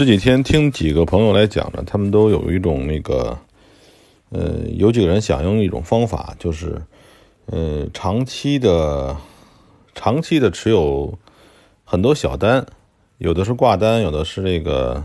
[0.00, 3.36] 这几天听几个朋友来讲呢，他们都有一种那个，
[4.30, 6.80] 呃，有几个人想用一种方法，就是，
[7.44, 9.14] 呃，长期的、
[9.94, 11.18] 长期的持有
[11.84, 12.64] 很多小单，
[13.18, 15.04] 有的是挂单，有的是那个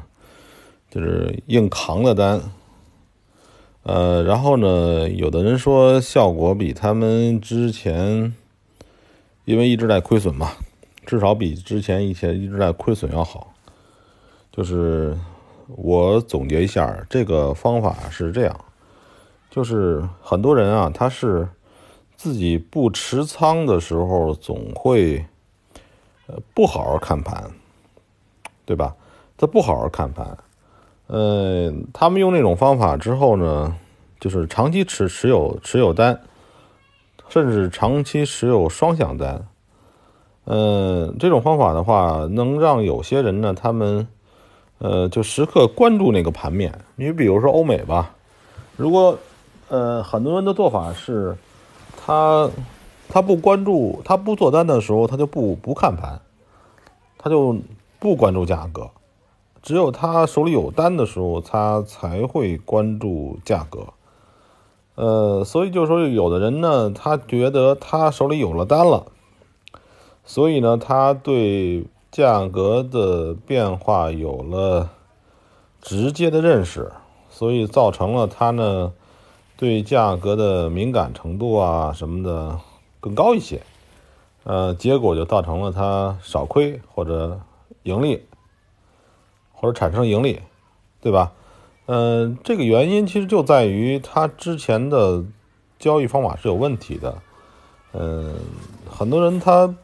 [0.89, 2.41] 就是硬扛的单，
[3.83, 8.33] 呃，然后呢，有的人说效果比他们之前，
[9.43, 10.53] 因为一直在亏损嘛，
[11.05, 13.51] 至少比之前以前一直在亏损要好。
[14.55, 15.17] 就是
[15.67, 18.55] 我总结一下，这个方法是这样，
[19.49, 21.45] 就是很多人啊，他是
[22.15, 25.25] 自己不持仓的时候，总会
[26.27, 27.51] 呃不好好看盘，
[28.63, 28.95] 对吧？
[29.35, 30.37] 他不好好看盘，
[31.07, 33.75] 呃，他们用那种方法之后呢，
[34.21, 36.21] 就是长期持持有持有单，
[37.27, 39.45] 甚至长期持有双向单，
[40.45, 44.07] 嗯，这种方法的话，能让有些人呢，他们。
[44.77, 46.79] 呃，就时刻关注那个盘面。
[46.97, 48.13] 你比如说欧美吧，
[48.75, 49.17] 如果
[49.69, 51.37] 呃很多人的做法是，
[51.97, 52.49] 他
[53.07, 56.19] 他不关注，他不做单的时候，他就不不看盘，
[57.17, 57.55] 他就
[57.99, 58.89] 不关注价格。
[59.63, 63.87] 只有他手里有单的时候，他才会关注价格。
[64.95, 69.05] 呃，所以就是说，有的人呢，他觉得他手里有了单了，
[70.25, 71.85] 所以呢，他对。
[72.15, 74.89] 价格的变化有了
[75.81, 76.89] 直接的认识，
[77.29, 78.93] 所以造成了他呢
[79.57, 82.57] 对价格的敏感程度啊什么的
[83.01, 83.61] 更高一些，
[84.45, 87.37] 呃，结果就造成了他少亏或者
[87.83, 88.23] 盈利，
[89.51, 90.39] 或者产生盈利，
[91.01, 91.33] 对吧？
[91.87, 95.21] 嗯，这个原因其实就在于他之前的
[95.77, 97.21] 交易方法是有问题的，
[97.91, 98.35] 嗯，
[98.89, 99.75] 很多人他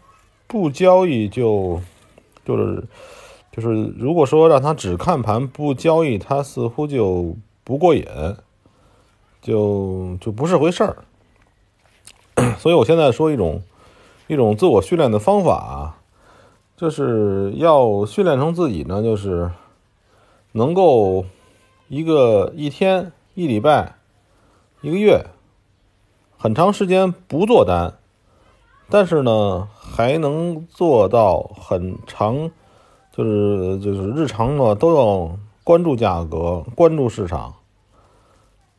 [0.47, 1.81] 不交易就。
[2.43, 2.83] 就是，
[3.51, 8.05] 就是，如果说让他只看盘不交易，他似乎就不过瘾，
[9.41, 10.97] 就就不是回事儿。
[12.57, 13.61] 所以我现在说一种
[14.27, 15.97] 一种自我训练的方法，
[16.75, 19.51] 就是要训练成自己呢，就是
[20.53, 21.25] 能够
[21.87, 23.95] 一个一天、一礼拜、
[24.81, 25.25] 一个月，
[26.37, 27.93] 很长时间不做单。
[28.89, 29.69] 但是呢，
[30.01, 32.49] 还能做到很长，
[33.15, 37.53] 就是就是日常呢都要关注价格、关注市场。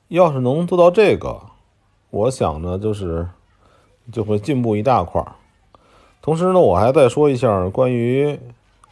[0.08, 1.40] 要是能做到这个，
[2.10, 3.28] 我想呢，就是
[4.10, 5.36] 就会进步一大块儿。
[6.20, 8.40] 同时呢，我还再说一下关于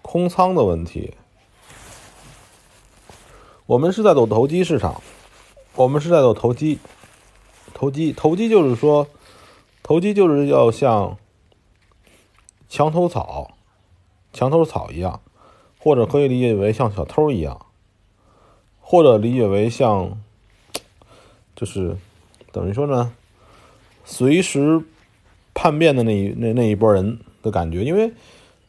[0.00, 1.14] 空仓的问题。
[3.66, 5.02] 我们是在走投机市场，
[5.74, 6.78] 我们是在走投机，
[7.74, 9.08] 投机投机就是说。
[9.82, 11.16] 投机就是要像
[12.70, 13.50] 墙头草、
[14.32, 15.20] 墙头草一样，
[15.80, 17.66] 或者可以理解为像小偷一样，
[18.80, 20.16] 或者理解为像，
[21.56, 21.96] 就是
[22.52, 23.12] 等于说呢，
[24.04, 24.80] 随时
[25.52, 27.82] 叛变的那一那那一波人的感觉。
[27.82, 28.12] 因为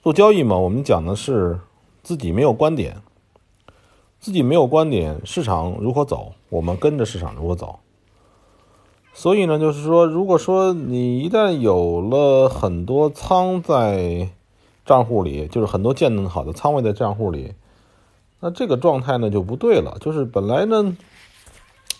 [0.01, 1.59] 做交易嘛，我们讲的是
[2.01, 2.97] 自己没有观点，
[4.19, 7.79] 自己没有观点，市场如何走，我们跟着市场如何走。
[9.13, 14.29] 所以呢，就是说，如果说你一旦有了很多仓在
[14.85, 17.53] 账户里，就是很多建好的仓位在账户里，
[18.39, 19.97] 那这个状态呢就不对了。
[19.99, 20.95] 就是本来呢，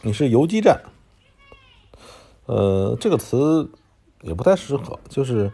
[0.02, 0.82] 你是游击战，
[2.46, 3.70] 呃，这个词
[4.22, 5.52] 也不太适合，就是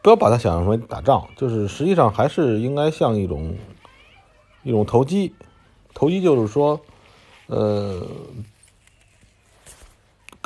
[0.00, 3.56] 不要把它想象为打仗，就是实际上还是应该像一种
[4.62, 5.34] 一种投机，
[5.92, 6.80] 投机就是说，
[7.48, 8.00] 呃。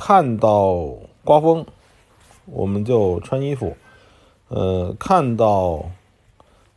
[0.04, 1.64] 看到刮风，
[2.46, 3.76] 我们就穿衣服；
[4.48, 5.84] 呃，看到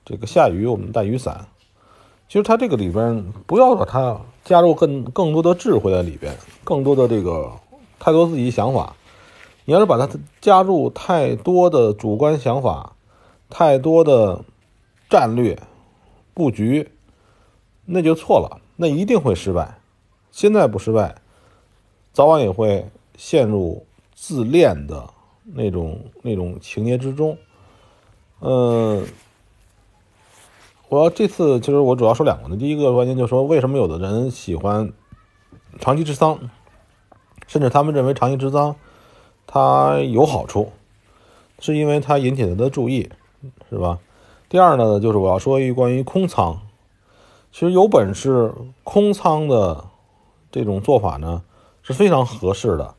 [0.05, 1.47] 这个下雨，我们带雨伞。
[2.29, 7.51] 其实它这个里边不要把它加入更更多的智慧在里边，更多的这个
[7.97, 8.95] 太多自己想法。
[9.65, 10.07] 你要是把它
[10.39, 12.93] 加入太多的主观想法，
[13.49, 14.45] 太多的
[15.09, 15.57] 战略
[16.35, 16.91] 布局，
[17.85, 19.79] 那就错了，那一定会失败。
[20.29, 21.15] 现在不失败，
[22.13, 22.85] 早晚也会。
[23.17, 25.09] 陷入自恋的
[25.43, 27.37] 那种那种情节之中，
[28.39, 29.05] 嗯，
[30.89, 32.57] 我要这次其实我主要说两个呢。
[32.57, 34.91] 第一个关键就是说，为什么有的人喜欢
[35.79, 36.39] 长期持仓，
[37.47, 38.75] 甚至他们认为长期持仓
[39.45, 40.71] 它有好处，
[41.59, 43.09] 是因为它引起他的注意，
[43.69, 43.99] 是吧？
[44.49, 46.61] 第二呢，就是我要说一关于空仓，
[47.51, 48.53] 其实有本事
[48.83, 49.85] 空仓的
[50.51, 51.43] 这种做法呢
[51.83, 52.94] 是非常合适的。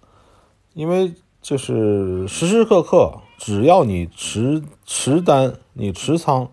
[0.76, 6.50] 因为就是时时刻刻，只要你持持单，你持仓，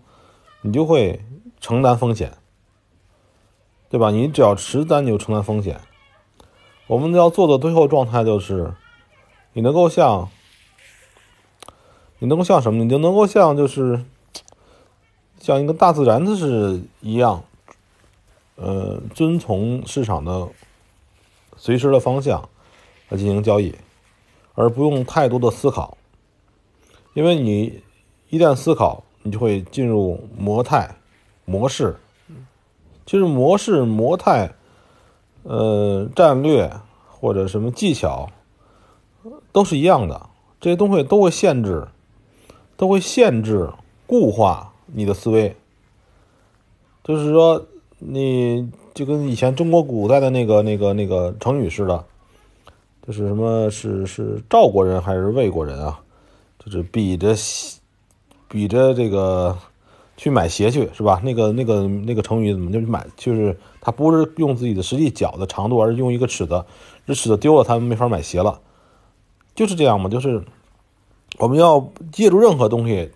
[0.62, 1.22] 你就会
[1.60, 2.32] 承担风险。
[3.90, 4.10] 对吧？
[4.10, 5.78] 你只要持单，你就承担风险。
[6.86, 8.72] 我们要做的最后状态就是，
[9.52, 10.30] 你能够像，
[12.18, 12.82] 你能够像什么？
[12.82, 14.02] 你就能够像就是，
[15.38, 17.44] 像一个大自然的是一样，
[18.56, 20.48] 呃，遵从市场的
[21.58, 22.48] 随时的方向
[23.10, 23.74] 来进行交易，
[24.54, 25.96] 而不用太多的思考，
[27.12, 27.82] 因为你
[28.30, 29.04] 一旦思考。
[29.26, 30.96] 你就会进入模态、
[31.46, 31.96] 模式，
[33.06, 34.52] 其实模式、模态，
[35.44, 36.70] 呃，战略
[37.08, 38.28] 或者什么技巧，
[39.50, 40.28] 都是一样的。
[40.60, 41.88] 这些东西都会限制，
[42.76, 43.70] 都会限制、
[44.06, 45.56] 固化你的思维。
[47.02, 47.64] 就是说，
[47.98, 52.04] 你就跟以前中国古代的那个、那个、那个成语似的，
[53.06, 56.00] 就是什么是是赵国人还是魏国人啊？
[56.58, 57.34] 就是比着。
[58.46, 59.58] 比着这个
[60.16, 61.20] 去买鞋去是吧？
[61.24, 63.04] 那个那个那个成语怎么就买？
[63.16, 66.64] 就是他不是用自己的实际脚的长度，而是用一个尺子，
[67.04, 68.60] 这尺子丢了，他们没法买鞋了。
[69.56, 70.40] 就是这样嘛，就是
[71.38, 73.10] 我们要借助任何东西，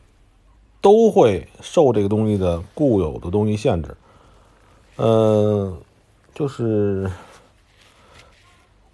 [0.80, 3.96] 都会受这个东西的固有的东西限制。
[4.96, 5.78] 嗯，
[6.34, 7.08] 就是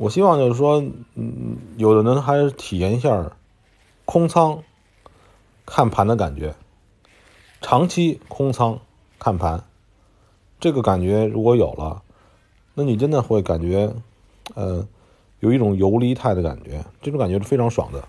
[0.05, 0.85] 我希望就是说，
[1.15, 3.33] 嗯，有的人还是体验一下
[4.05, 4.63] 空仓。
[5.65, 6.55] 看盘的感觉，
[7.63, 8.81] 长期空仓
[9.19, 9.65] 看盘，
[10.61, 12.03] 这个感觉如果有了，
[12.75, 13.95] 那你真的会感觉，
[14.55, 14.87] 呃，
[15.41, 18.07] 有一种游离态的感觉，这种感觉是非常爽的。